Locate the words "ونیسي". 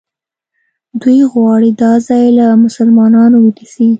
3.41-3.87